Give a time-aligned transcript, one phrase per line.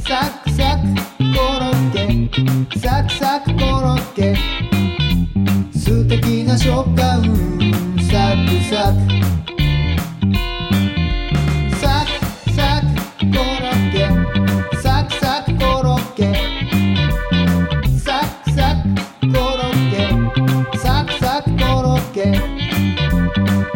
[0.00, 0.82] サクサク
[1.34, 4.56] コロッケサクサクコロッケ
[6.08, 7.22] てきな食感
[8.10, 8.98] サクサク
[11.76, 12.80] サクサ
[13.18, 13.98] クコロッケ
[14.78, 16.22] サクサクコロッケ
[17.98, 18.62] サクサ
[19.20, 19.96] クコロッケ
[20.78, 22.38] サクサクコロッケ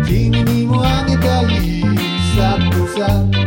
[0.04, 1.44] 君にもあげたい
[2.36, 3.39] サクサク。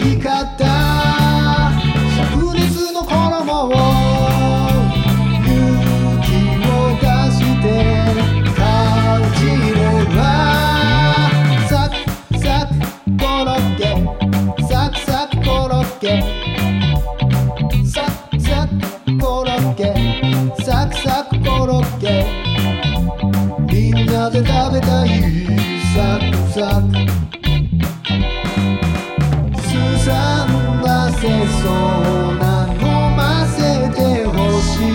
[0.00, 0.64] の尖った。
[2.16, 3.14] 灼熱の衣
[3.64, 3.72] を
[5.44, 5.50] 勇
[6.22, 6.26] 気
[6.66, 6.70] を
[7.00, 7.64] 出して
[8.54, 8.58] 感
[9.34, 9.40] じ
[9.74, 9.78] れ
[10.14, 10.18] ば
[11.68, 11.92] サク
[12.38, 12.70] サク
[13.18, 13.82] コロッケ
[14.68, 16.04] サクサクコロッケ
[17.84, 17.96] サ
[18.30, 18.70] クサク
[19.18, 19.82] コロッケ
[20.62, 22.04] サクサクコロッケ。
[23.72, 25.08] みんなで食べたい
[25.94, 27.37] サクサク
[31.20, 32.44] せそうな
[32.80, 33.58] 飲ませ
[33.90, 34.90] てほしい。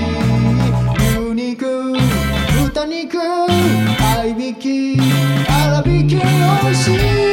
[1.20, 1.98] 牛肉
[2.64, 6.22] 豚肉合いびき粗びき美
[6.70, 7.33] 味しい。